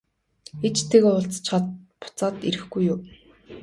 [0.67, 1.65] Ээжтэйгээ уулзчихаад
[1.99, 2.99] буцаад хүрээд ирэхгүй юу?